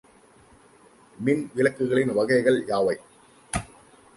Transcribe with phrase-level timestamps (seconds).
[1.17, 2.97] மின்விளக்குகளின் வகைகள் யாவை?